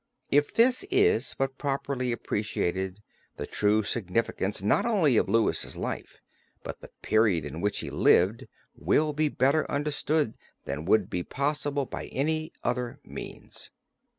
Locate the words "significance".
3.83-4.63